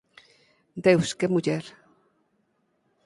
Deus, 0.85 1.09
que 1.17 1.27
muller. 1.33 1.63